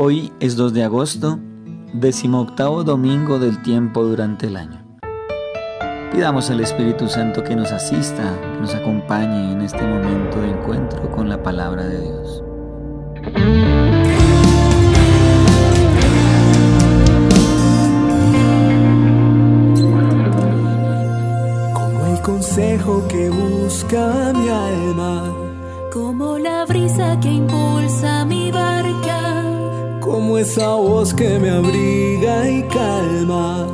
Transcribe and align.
Hoy 0.00 0.32
es 0.38 0.54
2 0.54 0.74
de 0.74 0.84
agosto, 0.84 1.40
decimoctavo 1.92 2.84
domingo 2.84 3.40
del 3.40 3.60
tiempo 3.62 4.04
durante 4.04 4.46
el 4.46 4.56
año. 4.56 4.80
Pidamos 6.12 6.48
al 6.50 6.60
Espíritu 6.60 7.08
Santo 7.08 7.42
que 7.42 7.56
nos 7.56 7.72
asista, 7.72 8.38
que 8.40 8.60
nos 8.60 8.76
acompañe 8.76 9.50
en 9.54 9.60
este 9.60 9.82
momento 9.82 10.40
de 10.40 10.50
encuentro 10.50 11.10
con 11.10 11.28
la 11.28 11.42
palabra 11.42 11.84
de 11.84 12.00
Dios. 12.00 12.44
Como 21.74 22.06
el 22.06 22.22
consejo 22.22 23.02
que 23.08 23.30
busca 23.30 24.32
mi 24.32 24.48
alma, 24.48 25.34
como 25.92 26.38
la 26.38 26.64
brisa 26.66 27.18
que 27.18 27.32
impulsa 27.32 28.24
mi 28.26 28.52
barca 28.52 29.47
como 30.10 30.38
esa 30.38 30.74
voz 30.74 31.12
que 31.12 31.38
me 31.38 31.50
abriga 31.50 32.48
y 32.48 32.62
calma, 32.62 33.66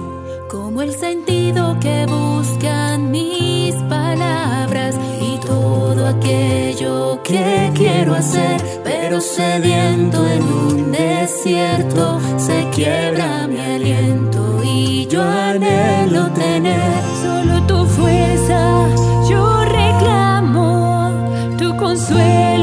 como 0.51 0.83
el 0.83 0.93
sentido 0.93 1.79
que 1.81 2.07
buscan 2.07 3.11
mis 3.11 3.75
palabras 3.89 4.97
y 5.21 5.39
todo 5.39 6.09
aquello 6.09 7.21
que 7.23 7.71
quiero 7.75 8.15
hacer, 8.15 8.61
pero 8.83 9.21
sediento 9.21 10.27
en 10.27 10.43
un 10.43 10.93
desierto, 10.93 12.19
se 12.37 12.69
quiebra 12.75 13.47
mi 13.47 13.61
aliento 13.61 14.61
y 14.65 15.07
yo 15.07 15.23
anhelo 15.23 16.31
tener 16.33 16.93
solo 17.23 17.63
tu 17.67 17.87
fuerza, 17.87 18.89
yo 19.31 19.65
reclamo 19.65 21.13
tu 21.59 21.77
consuelo 21.77 22.54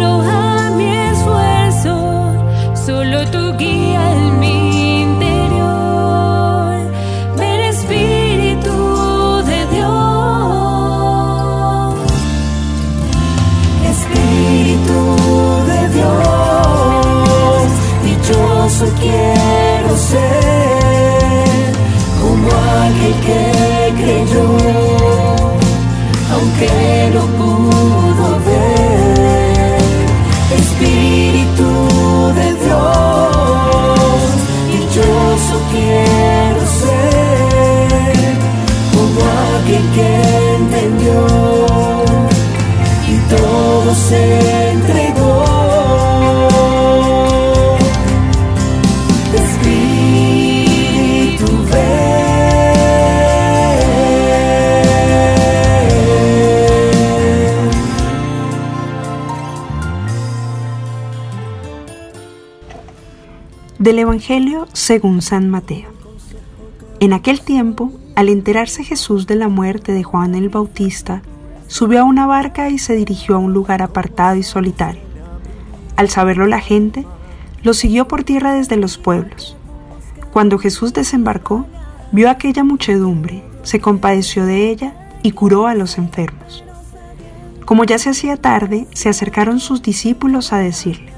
Del 63.81 63.98
Evangelio 63.98 64.68
según 64.73 65.23
San 65.23 65.50
Mateo. 65.50 65.90
En 67.00 67.13
aquel 67.13 67.41
tiempo, 67.41 67.91
al 68.16 68.30
enterarse 68.30 68.84
Jesús 68.84 69.25
de 69.25 69.36
la 69.36 69.47
muerte 69.47 69.91
de 69.91 70.03
Juan 70.03 70.36
el 70.36 70.50
Bautista, 70.50 71.24
subió 71.72 72.02
a 72.02 72.04
una 72.04 72.28
barca 72.28 72.70
y 72.70 72.78
se 72.78 72.98
dirigió 72.98 73.36
a 73.36 73.40
un 73.40 73.54
lugar 73.54 73.82
apartado 73.82 74.36
y 74.36 74.44
solitario. 74.44 75.04
Al 75.96 76.09
saberlo 76.09 76.46
la 76.46 76.59
gente, 76.59 77.08
lo 77.64 77.74
siguió 77.74 78.09
por 78.09 78.26
tierra 78.26 78.54
desde 78.54 78.76
los 78.76 78.98
pueblos. 78.98 79.56
Cuando 80.34 80.58
Jesús 80.58 80.92
desembarcó, 80.92 81.66
vio 82.12 82.30
aquella 82.30 82.66
muchedumbre, 82.66 83.42
se 83.64 83.80
compadeció 83.80 84.46
de 84.46 84.70
ella 84.70 85.10
y 85.24 85.31
curó 85.31 85.66
a 85.66 85.74
los 85.74 85.98
enfermos. 85.98 86.62
Como 87.64 87.86
ya 87.86 87.98
se 88.00 88.10
hacía 88.10 88.36
tarde, 88.36 88.86
se 88.94 89.08
acercaron 89.08 89.62
sus 89.62 89.81
discípulos 89.81 90.52
a 90.52 90.58
decirle, 90.58 91.14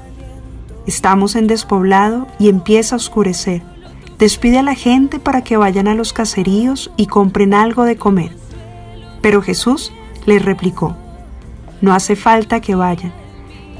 Estamos 0.86 1.34
en 1.34 1.48
despoblado 1.48 2.28
y 2.38 2.48
empieza 2.48 2.94
a 2.94 2.98
oscurecer. 2.98 3.62
Despide 4.20 4.58
a 4.58 4.62
la 4.62 4.76
gente 4.76 5.18
para 5.18 5.42
que 5.42 5.56
vayan 5.56 5.88
a 5.88 5.96
los 5.96 6.12
caseríos 6.12 6.92
y 6.96 7.06
compren 7.06 7.54
algo 7.54 7.82
de 7.82 7.96
comer. 7.96 8.36
Pero 9.20 9.42
Jesús 9.42 9.92
les 10.26 10.44
replicó, 10.44 10.96
No 11.80 11.94
hace 11.94 12.16
falta 12.16 12.60
que 12.60 12.74
vayan, 12.74 13.12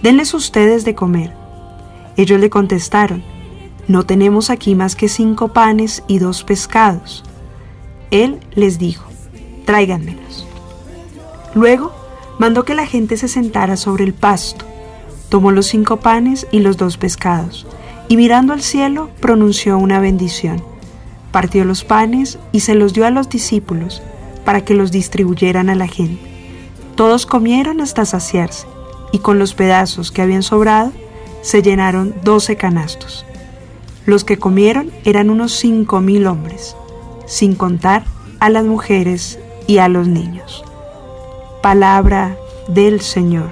denles 0.03 0.35
ustedes 0.35 0.85
de 0.85 0.95
comer. 0.95 1.33
Ellos 2.17 2.41
le 2.41 2.51
contestaron, 2.51 3.23
No 3.89 4.05
tenemos 4.05 4.51
aquí 4.51 4.75
más 4.75 4.97
que 4.97 5.09
cinco 5.09 5.49
panes 5.49 6.03
y 6.07 6.19
dos 6.19 6.45
pescados. 6.45 7.25
Él 8.11 8.41
les 8.55 8.79
dijo, 8.79 9.09
Tráiganmelos. 9.65 10.47
Luego 11.55 11.93
mandó 12.39 12.65
que 12.65 12.75
la 12.75 12.87
gente 12.87 13.17
se 13.17 13.29
sentara 13.29 13.77
sobre 13.77 14.05
el 14.05 14.15
pasto 14.15 14.67
tomó 15.35 15.51
los 15.51 15.67
cinco 15.67 15.97
panes 15.97 16.47
y 16.53 16.61
los 16.61 16.77
dos 16.77 16.97
pescados, 16.97 17.67
y 18.07 18.17
mirando 18.17 18.53
al 18.53 18.63
cielo 18.63 19.11
pronunció 19.19 19.79
una 19.79 19.99
bendición. 19.99 20.63
Partió 21.33 21.65
los 21.65 21.83
panes 21.83 22.39
y 22.53 22.61
se 22.61 22.77
los 22.77 22.95
dio 22.95 23.05
a 23.05 23.11
los 23.11 23.29
discípulos 23.29 24.01
para 24.45 24.65
que 24.65 24.75
los 24.75 24.93
distribuyeran 24.93 25.71
a 25.71 25.75
la 25.75 25.89
gente. 25.89 26.34
Todos 26.95 27.27
comieron 27.27 27.81
hasta 27.81 28.05
saciarse, 28.05 28.67
y 29.13 29.19
con 29.19 29.39
los 29.39 29.55
pedazos 29.55 30.13
que 30.13 30.23
habían 30.23 30.43
sobrado 30.43 30.93
se 31.43 31.63
llenaron 31.63 32.15
doce 32.23 32.57
canastos. 32.57 33.27
Los 34.07 34.25
que 34.25 34.39
comieron 34.39 34.91
eran 35.05 35.31
unos 35.31 35.53
cinco 35.53 36.01
mil 36.01 36.27
hombres, 36.27 36.77
sin 37.27 37.55
contar 37.55 38.05
a 38.39 38.49
las 38.49 38.65
mujeres 38.65 39.39
y 39.67 39.79
a 39.79 39.89
los 39.89 40.07
niños. 40.07 40.65
Palabra 41.63 42.37
del 42.69 43.01
Señor. 43.01 43.51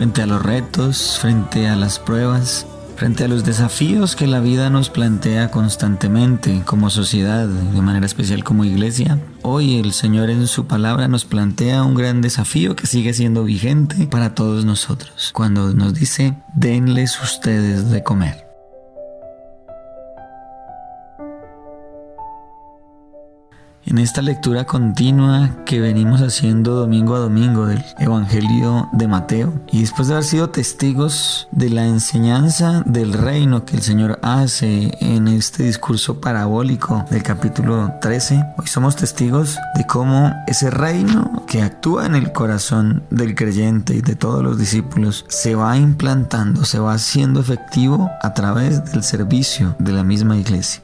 Frente 0.00 0.22
a 0.22 0.26
los 0.26 0.42
retos, 0.42 1.18
frente 1.20 1.68
a 1.68 1.76
las 1.76 1.98
pruebas, 1.98 2.66
frente 2.96 3.24
a 3.24 3.28
los 3.28 3.44
desafíos 3.44 4.16
que 4.16 4.26
la 4.26 4.40
vida 4.40 4.70
nos 4.70 4.88
plantea 4.88 5.50
constantemente 5.50 6.62
como 6.64 6.88
sociedad, 6.88 7.46
de 7.46 7.82
manera 7.82 8.06
especial 8.06 8.42
como 8.42 8.64
iglesia. 8.64 9.18
Hoy 9.42 9.78
el 9.78 9.92
Señor 9.92 10.30
en 10.30 10.46
su 10.46 10.66
palabra 10.66 11.06
nos 11.06 11.26
plantea 11.26 11.82
un 11.82 11.96
gran 11.96 12.22
desafío 12.22 12.76
que 12.76 12.86
sigue 12.86 13.12
siendo 13.12 13.44
vigente 13.44 14.06
para 14.06 14.34
todos 14.34 14.64
nosotros, 14.64 15.32
cuando 15.34 15.74
nos 15.74 15.92
dice, 15.92 16.32
denles 16.54 17.20
ustedes 17.22 17.90
de 17.90 18.02
comer. 18.02 18.49
En 23.90 23.98
esta 23.98 24.22
lectura 24.22 24.66
continua 24.66 25.50
que 25.66 25.80
venimos 25.80 26.20
haciendo 26.20 26.74
domingo 26.74 27.16
a 27.16 27.18
domingo 27.18 27.66
del 27.66 27.84
Evangelio 27.98 28.88
de 28.92 29.08
Mateo 29.08 29.52
y 29.72 29.80
después 29.80 30.06
de 30.06 30.14
haber 30.14 30.24
sido 30.24 30.50
testigos 30.50 31.48
de 31.50 31.70
la 31.70 31.84
enseñanza 31.86 32.84
del 32.86 33.12
reino 33.12 33.64
que 33.64 33.76
el 33.76 33.82
Señor 33.82 34.20
hace 34.22 34.96
en 35.00 35.26
este 35.26 35.64
discurso 35.64 36.20
parabólico 36.20 37.04
del 37.10 37.24
capítulo 37.24 37.92
13, 38.00 38.44
hoy 38.58 38.66
somos 38.68 38.94
testigos 38.94 39.58
de 39.74 39.84
cómo 39.84 40.32
ese 40.46 40.70
reino 40.70 41.44
que 41.48 41.62
actúa 41.62 42.06
en 42.06 42.14
el 42.14 42.30
corazón 42.30 43.02
del 43.10 43.34
creyente 43.34 43.94
y 43.94 44.02
de 44.02 44.14
todos 44.14 44.44
los 44.44 44.56
discípulos 44.56 45.24
se 45.28 45.56
va 45.56 45.76
implantando, 45.76 46.64
se 46.64 46.78
va 46.78 46.94
haciendo 46.94 47.40
efectivo 47.40 48.08
a 48.22 48.34
través 48.34 48.92
del 48.92 49.02
servicio 49.02 49.74
de 49.80 49.92
la 49.92 50.04
misma 50.04 50.36
iglesia. 50.36 50.80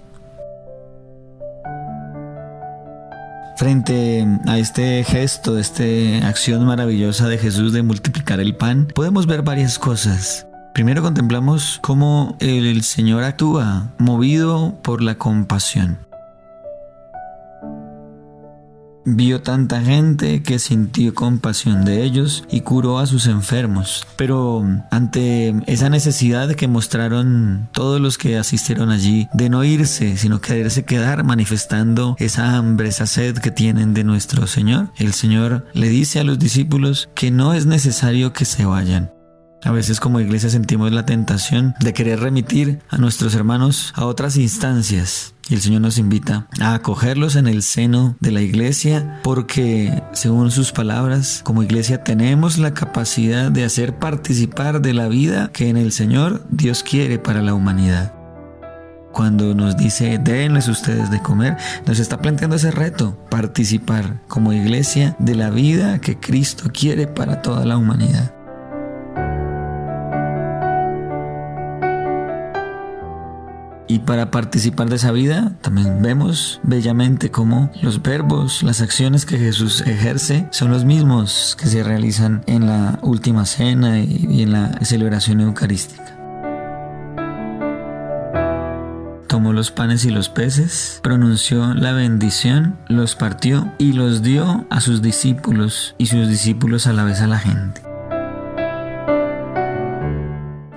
Frente 3.56 4.26
a 4.46 4.58
este 4.58 5.02
gesto, 5.02 5.58
esta 5.58 5.82
acción 6.28 6.66
maravillosa 6.66 7.26
de 7.26 7.38
Jesús 7.38 7.72
de 7.72 7.82
multiplicar 7.82 8.38
el 8.38 8.54
pan, 8.54 8.86
podemos 8.94 9.26
ver 9.26 9.40
varias 9.40 9.78
cosas. 9.78 10.46
Primero 10.74 11.00
contemplamos 11.02 11.78
cómo 11.82 12.36
el 12.38 12.82
Señor 12.82 13.24
actúa 13.24 13.94
movido 13.98 14.74
por 14.82 15.00
la 15.00 15.16
compasión. 15.16 16.05
Vio 19.08 19.40
tanta 19.40 19.80
gente 19.80 20.42
que 20.42 20.58
sintió 20.58 21.14
compasión 21.14 21.84
de 21.84 22.02
ellos 22.02 22.44
y 22.50 22.62
curó 22.62 22.98
a 22.98 23.06
sus 23.06 23.28
enfermos. 23.28 24.04
Pero 24.16 24.64
ante 24.90 25.54
esa 25.66 25.88
necesidad 25.88 26.56
que 26.56 26.66
mostraron 26.66 27.68
todos 27.72 28.00
los 28.00 28.18
que 28.18 28.36
asistieron 28.36 28.90
allí 28.90 29.28
de 29.32 29.48
no 29.48 29.62
irse, 29.62 30.16
sino 30.16 30.40
quererse 30.40 30.84
quedar 30.84 31.22
manifestando 31.22 32.16
esa 32.18 32.56
hambre, 32.56 32.88
esa 32.88 33.06
sed 33.06 33.38
que 33.38 33.52
tienen 33.52 33.94
de 33.94 34.02
nuestro 34.02 34.48
Señor, 34.48 34.90
el 34.96 35.12
Señor 35.12 35.66
le 35.72 35.88
dice 35.88 36.18
a 36.18 36.24
los 36.24 36.40
discípulos 36.40 37.08
que 37.14 37.30
no 37.30 37.54
es 37.54 37.64
necesario 37.64 38.32
que 38.32 38.44
se 38.44 38.64
vayan. 38.64 39.15
A 39.66 39.72
veces 39.72 39.98
como 39.98 40.20
iglesia 40.20 40.48
sentimos 40.48 40.92
la 40.92 41.06
tentación 41.06 41.74
de 41.80 41.92
querer 41.92 42.20
remitir 42.20 42.78
a 42.88 42.98
nuestros 42.98 43.34
hermanos 43.34 43.92
a 43.96 44.06
otras 44.06 44.36
instancias. 44.36 45.34
Y 45.48 45.54
el 45.54 45.60
Señor 45.60 45.80
nos 45.80 45.98
invita 45.98 46.46
a 46.60 46.74
acogerlos 46.74 47.34
en 47.34 47.48
el 47.48 47.64
seno 47.64 48.16
de 48.20 48.30
la 48.30 48.42
iglesia 48.42 49.20
porque, 49.24 50.04
según 50.12 50.52
sus 50.52 50.70
palabras, 50.70 51.40
como 51.42 51.64
iglesia 51.64 52.04
tenemos 52.04 52.58
la 52.58 52.74
capacidad 52.74 53.50
de 53.50 53.64
hacer 53.64 53.98
participar 53.98 54.82
de 54.82 54.94
la 54.94 55.08
vida 55.08 55.50
que 55.52 55.68
en 55.68 55.76
el 55.76 55.90
Señor 55.90 56.46
Dios 56.48 56.84
quiere 56.84 57.18
para 57.18 57.42
la 57.42 57.54
humanidad 57.54 58.12
cuando 59.12 59.54
nos 59.54 59.78
dice 59.78 60.18
denles 60.18 60.68
ustedes 60.68 61.10
de 61.10 61.22
comer, 61.22 61.56
nos 61.86 62.00
está 62.00 62.18
planteando 62.18 62.56
ese 62.56 62.70
reto, 62.70 63.16
participar 63.30 64.20
como 64.28 64.52
iglesia 64.52 65.16
de 65.18 65.34
la 65.34 65.48
vida 65.48 66.00
que 66.02 66.20
Cristo 66.20 66.68
quiere 66.70 67.06
para 67.06 67.40
toda 67.40 67.64
la 67.64 67.78
humanidad. 67.78 68.35
Y 73.96 74.00
para 74.00 74.30
participar 74.30 74.90
de 74.90 74.96
esa 74.96 75.10
vida, 75.10 75.56
también 75.62 76.02
vemos 76.02 76.60
bellamente 76.62 77.30
cómo 77.30 77.70
los 77.80 78.02
verbos, 78.02 78.62
las 78.62 78.82
acciones 78.82 79.24
que 79.24 79.38
Jesús 79.38 79.80
ejerce 79.86 80.48
son 80.50 80.70
los 80.70 80.84
mismos 80.84 81.56
que 81.58 81.66
se 81.66 81.82
realizan 81.82 82.42
en 82.46 82.66
la 82.66 82.98
última 83.00 83.46
cena 83.46 83.98
y 83.98 84.42
en 84.42 84.52
la 84.52 84.78
celebración 84.84 85.40
eucarística. 85.40 86.14
Tomó 89.28 89.54
los 89.54 89.70
panes 89.70 90.04
y 90.04 90.10
los 90.10 90.28
peces, 90.28 91.00
pronunció 91.02 91.72
la 91.72 91.92
bendición, 91.92 92.76
los 92.88 93.14
partió 93.14 93.72
y 93.78 93.94
los 93.94 94.20
dio 94.20 94.66
a 94.68 94.82
sus 94.82 95.00
discípulos 95.00 95.94
y 95.96 96.08
sus 96.08 96.28
discípulos 96.28 96.86
a 96.86 96.92
la 96.92 97.04
vez 97.04 97.22
a 97.22 97.28
la 97.28 97.38
gente. 97.38 97.80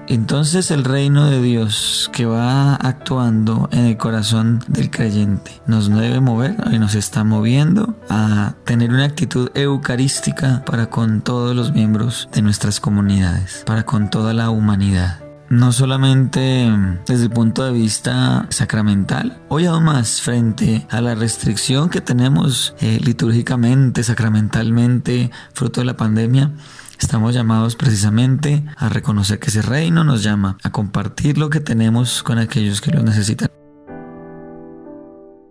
Entonces 0.10 0.72
el 0.72 0.86
reino 0.86 1.30
de 1.30 1.40
Dios 1.40 2.10
que 2.12 2.26
va 2.26 2.74
actuando 2.74 3.70
en 3.72 3.86
el 3.86 3.98
corazón 3.98 4.60
del 4.68 4.90
creyente 4.90 5.62
nos 5.68 5.88
debe 5.88 6.20
mover 6.20 6.56
y 6.72 6.80
nos 6.80 6.96
está 6.96 7.24
moviendo 7.24 7.96
a 8.10 8.56
tener 8.66 8.90
una 8.90 9.06
actitud 9.06 9.52
eucarística 9.54 10.66
para 10.66 10.90
con 10.90 11.22
todos 11.22 11.56
los 11.56 11.74
miembros 11.74 12.28
de 12.34 12.42
nuestras 12.42 12.80
comunidades, 12.80 13.64
para 13.68 13.84
con 13.84 14.10
toda 14.10 14.34
la 14.34 14.50
humanidad. 14.50 15.20
No 15.48 15.72
solamente 15.72 16.72
desde 17.06 17.26
el 17.26 17.32
punto 17.32 17.64
de 17.64 17.72
vista 17.72 18.48
sacramental, 18.50 19.40
hoy 19.48 19.68
aún 19.68 19.84
más 19.84 20.22
frente 20.22 20.88
a 20.90 21.02
la 21.02 21.14
restricción 21.14 21.90
que 21.90 22.02
tenemos 22.02 22.74
eh, 22.82 23.00
litúrgicamente, 23.04 24.04
sacramentalmente, 24.04 25.30
fruto 25.54 25.82
de 25.82 25.86
la 25.86 25.98
pandemia, 25.98 26.52
Estamos 27.00 27.34
llamados 27.34 27.78
precisamente 27.78 28.66
a 28.76 28.90
reconocer 28.90 29.40
que 29.40 29.48
ese 29.48 29.62
reino 29.62 30.04
nos 30.04 30.22
llama 30.22 30.58
a 30.64 30.72
compartir 30.72 31.38
lo 31.38 31.50
que 31.50 31.62
tenemos 31.62 32.24
con 32.24 32.38
aquellos 32.40 32.82
que 32.82 32.92
lo 32.92 33.02
necesitan. 33.02 33.50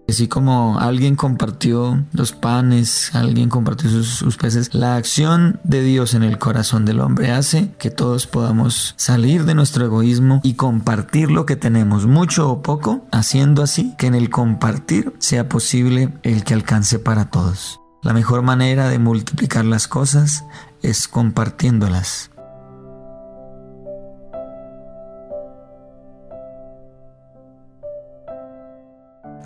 Así 0.08 0.28
como 0.28 0.78
alguien 0.78 1.16
compartió 1.16 2.04
los 2.12 2.32
panes, 2.32 3.14
alguien 3.14 3.48
compartió 3.48 3.90
sus, 3.90 4.36
peces, 4.36 4.74
la 4.74 4.96
acción 4.96 5.60
de 5.64 5.82
Dios 5.82 6.14
en 6.14 6.22
el 6.22 6.38
corazón 6.38 6.84
del 6.84 7.00
hombre 7.00 7.30
hace 7.30 7.72
que 7.78 7.90
todos 7.90 8.26
podamos 8.26 8.94
salir 8.96 9.44
de 9.44 9.54
nuestro 9.54 9.84
egoísmo 9.84 10.40
y 10.42 10.54
compartir 10.54 11.30
lo 11.30 11.44
que 11.44 11.56
tenemos, 11.56 12.06
mucho 12.06 12.50
o 12.50 12.62
poco, 12.62 13.06
haciendo 13.12 13.62
así 13.62 13.94
que 13.98 14.06
en 14.06 14.14
el 14.14 14.30
compartir 14.30 15.14
sea 15.18 15.48
posible 15.48 16.14
el 16.22 16.44
que 16.44 16.54
alcance 16.54 16.98
para 16.98 17.26
todos. 17.26 17.80
La 18.02 18.14
mejor 18.14 18.42
manera 18.42 18.88
de 18.88 19.00
multiplicar 19.00 19.64
las 19.64 19.88
cosas 19.88 20.44
es 20.82 21.08
compartiéndolas. 21.08 22.30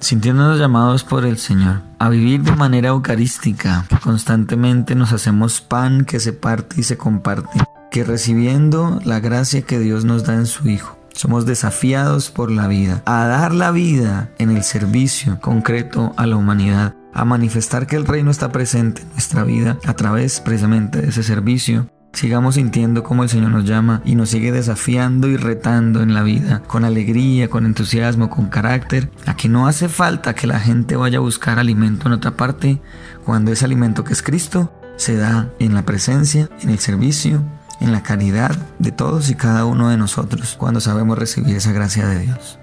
Sintiéndonos 0.00 0.58
llamados 0.58 1.04
por 1.04 1.24
el 1.24 1.38
Señor 1.38 1.82
a 2.00 2.08
vivir 2.08 2.42
de 2.42 2.56
manera 2.56 2.88
eucarística, 2.88 3.86
constantemente 4.02 4.96
nos 4.96 5.12
hacemos 5.12 5.60
pan 5.60 6.04
que 6.04 6.18
se 6.18 6.32
parte 6.32 6.80
y 6.80 6.82
se 6.82 6.98
comparte, 6.98 7.62
que 7.90 8.02
recibiendo 8.02 8.98
la 9.04 9.20
gracia 9.20 9.62
que 9.62 9.78
Dios 9.78 10.04
nos 10.04 10.24
da 10.24 10.34
en 10.34 10.46
su 10.46 10.68
Hijo, 10.68 10.98
somos 11.14 11.46
desafiados 11.46 12.30
por 12.30 12.50
la 12.50 12.66
vida, 12.66 13.02
a 13.06 13.26
dar 13.26 13.54
la 13.54 13.70
vida 13.70 14.30
en 14.38 14.50
el 14.50 14.64
servicio 14.64 15.40
concreto 15.40 16.12
a 16.16 16.26
la 16.26 16.36
humanidad, 16.36 16.96
a 17.12 17.24
manifestar 17.24 17.86
que 17.86 17.96
el 17.96 18.06
reino 18.06 18.30
está 18.30 18.52
presente 18.52 19.02
en 19.02 19.10
nuestra 19.10 19.44
vida 19.44 19.78
a 19.86 19.94
través 19.94 20.40
precisamente 20.40 21.00
de 21.00 21.08
ese 21.08 21.22
servicio. 21.22 21.88
Sigamos 22.12 22.56
sintiendo 22.56 23.02
cómo 23.02 23.22
el 23.22 23.30
Señor 23.30 23.50
nos 23.50 23.64
llama 23.64 24.02
y 24.04 24.16
nos 24.16 24.28
sigue 24.30 24.52
desafiando 24.52 25.28
y 25.28 25.36
retando 25.36 26.02
en 26.02 26.12
la 26.12 26.22
vida, 26.22 26.62
con 26.66 26.84
alegría, 26.84 27.48
con 27.48 27.64
entusiasmo, 27.64 28.28
con 28.28 28.48
carácter, 28.48 29.10
a 29.24 29.34
que 29.34 29.48
no 29.48 29.66
hace 29.66 29.88
falta 29.88 30.34
que 30.34 30.46
la 30.46 30.60
gente 30.60 30.96
vaya 30.96 31.18
a 31.18 31.22
buscar 31.22 31.58
alimento 31.58 32.08
en 32.08 32.12
otra 32.12 32.32
parte, 32.32 32.82
cuando 33.24 33.50
ese 33.50 33.64
alimento 33.64 34.04
que 34.04 34.12
es 34.12 34.22
Cristo 34.22 34.72
se 34.96 35.16
da 35.16 35.48
en 35.58 35.74
la 35.74 35.84
presencia, 35.86 36.50
en 36.60 36.68
el 36.68 36.78
servicio, 36.80 37.42
en 37.80 37.92
la 37.92 38.02
caridad 38.02 38.56
de 38.78 38.92
todos 38.92 39.30
y 39.30 39.34
cada 39.34 39.64
uno 39.64 39.88
de 39.88 39.96
nosotros, 39.96 40.54
cuando 40.58 40.80
sabemos 40.80 41.18
recibir 41.18 41.56
esa 41.56 41.72
gracia 41.72 42.06
de 42.06 42.20
Dios. 42.20 42.58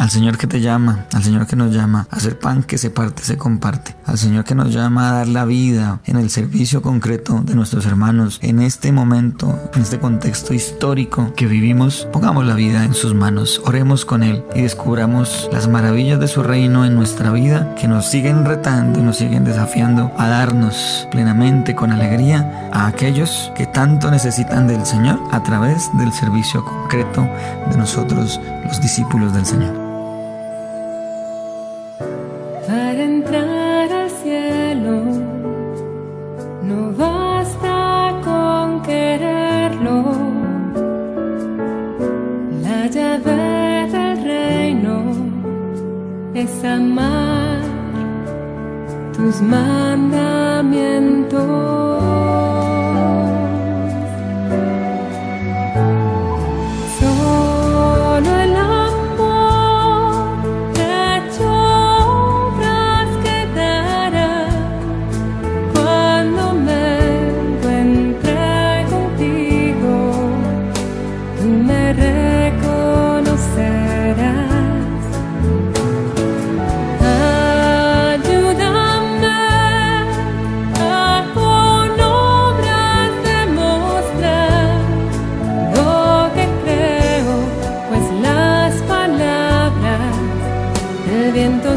Al 0.00 0.08
Señor 0.08 0.38
que 0.38 0.46
te 0.46 0.62
llama, 0.62 1.04
al 1.12 1.22
Señor 1.22 1.46
que 1.46 1.56
nos 1.56 1.74
llama 1.74 2.06
a 2.10 2.16
hacer 2.16 2.38
pan 2.38 2.62
que 2.62 2.78
se 2.78 2.88
parte, 2.88 3.22
se 3.22 3.36
comparte, 3.36 3.94
al 4.06 4.16
Señor 4.16 4.44
que 4.44 4.54
nos 4.54 4.72
llama 4.72 5.10
a 5.10 5.12
dar 5.12 5.28
la 5.28 5.44
vida 5.44 6.00
en 6.06 6.16
el 6.16 6.30
servicio 6.30 6.80
concreto 6.80 7.42
de 7.44 7.54
nuestros 7.54 7.84
hermanos 7.84 8.38
en 8.40 8.60
este 8.60 8.92
momento, 8.92 9.70
en 9.74 9.82
este 9.82 9.98
contexto 9.98 10.54
histórico 10.54 11.34
que 11.36 11.44
vivimos, 11.44 12.08
pongamos 12.14 12.46
la 12.46 12.54
vida 12.54 12.86
en 12.86 12.94
sus 12.94 13.12
manos, 13.12 13.60
oremos 13.66 14.06
con 14.06 14.22
Él 14.22 14.42
y 14.54 14.62
descubramos 14.62 15.50
las 15.52 15.68
maravillas 15.68 16.18
de 16.18 16.28
su 16.28 16.42
reino 16.42 16.86
en 16.86 16.94
nuestra 16.94 17.30
vida 17.30 17.74
que 17.74 17.86
nos 17.86 18.06
siguen 18.06 18.46
retando 18.46 19.00
y 19.00 19.02
nos 19.02 19.18
siguen 19.18 19.44
desafiando 19.44 20.12
a 20.16 20.28
darnos 20.28 21.08
plenamente 21.10 21.74
con 21.74 21.92
alegría 21.92 22.70
a 22.72 22.86
aquellos 22.86 23.52
que 23.54 23.66
tanto 23.66 24.10
necesitan 24.10 24.66
del 24.66 24.86
Señor 24.86 25.20
a 25.30 25.42
través 25.42 25.90
del 25.98 26.10
servicio 26.14 26.64
concreto 26.64 27.28
de 27.70 27.76
nosotros 27.76 28.40
los 28.66 28.80
discípulos 28.80 29.34
del 29.34 29.44
Señor. 29.44 29.89
Amar 46.64 47.60
tus 49.12 49.40
mandamientos. 49.40 51.89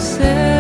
Say. 0.03 0.52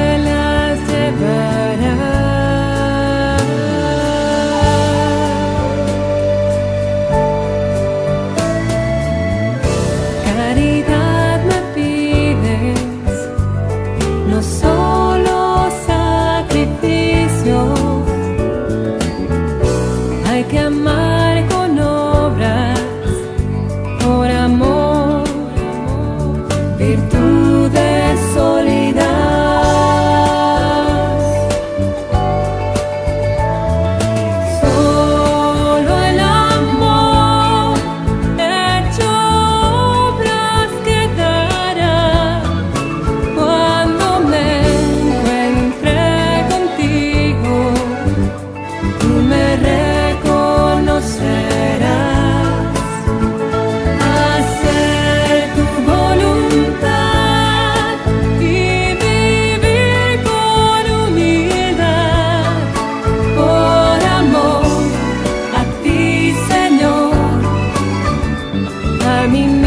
mi 69.27 69.62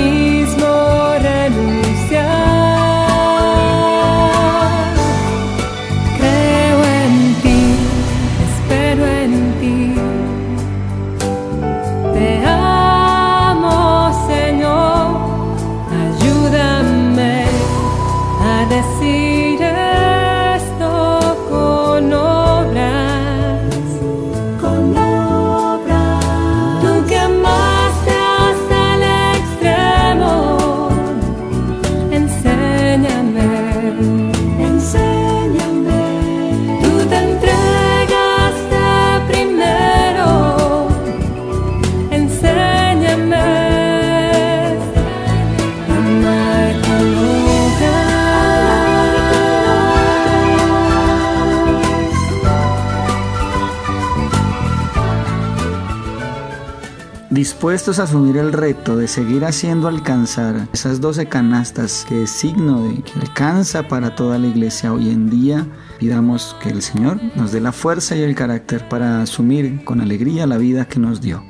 dispuestos 57.37 57.99
a 57.99 58.05
asumir 58.05 58.39
el 58.39 58.51
reto 58.51 58.97
de 58.97 59.07
seguir 59.07 59.45
haciendo 59.45 59.89
alcanzar 59.89 60.69
esas 60.73 61.03
12 61.03 61.27
canastas 61.27 62.07
que 62.09 62.23
es 62.23 62.31
signo 62.31 62.85
de 62.85 63.03
que 63.03 63.13
alcanza 63.21 63.89
para 63.89 64.15
toda 64.15 64.39
la 64.39 64.47
iglesia 64.47 64.91
hoy 64.91 65.11
en 65.11 65.29
día, 65.29 65.67
pidamos 65.99 66.57
que 66.63 66.71
el 66.71 66.81
Señor 66.81 67.21
nos 67.35 67.53
dé 67.53 67.61
la 67.61 67.73
fuerza 67.73 68.17
y 68.17 68.23
el 68.23 68.35
carácter 68.35 68.89
para 68.89 69.21
asumir 69.21 69.85
con 69.85 70.01
alegría 70.01 70.47
la 70.47 70.57
vida 70.57 70.87
que 70.87 70.99
nos 70.99 71.21
dio. 71.21 71.45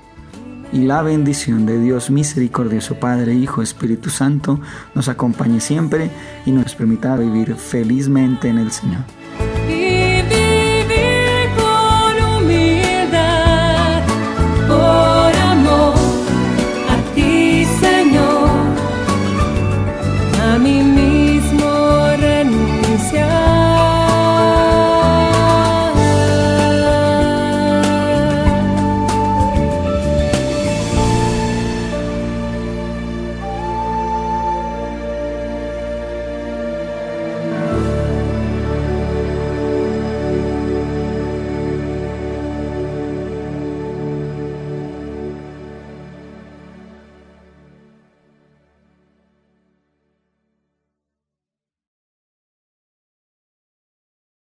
Y 0.73 0.81
la 0.81 1.03
bendición 1.03 1.67
de 1.67 1.81
Dios 1.81 2.11
misericordioso 2.11 2.99
Padre, 2.99 3.35
Hijo, 3.35 3.63
Espíritu 3.63 4.11
Santo 4.11 4.61
nos 4.97 5.09
acompañe 5.09 5.61
siempre 5.61 6.11
y 6.47 6.51
nos 6.51 6.75
permita 6.75 7.17
vivir 7.17 7.55
felizmente 7.55 8.49
en 8.49 8.59
el 8.59 8.73
Señor. 8.73 9.05